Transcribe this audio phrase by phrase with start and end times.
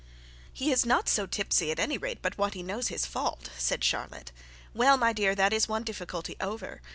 [0.51, 3.83] 'He is not so tipsy, at any rate, but what he knows his fault,' said
[3.83, 4.31] Charlotte.
[4.73, 6.81] 'Well, my dear, that is one difficulty over.